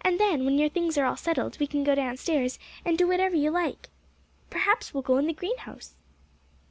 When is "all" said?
1.04-1.18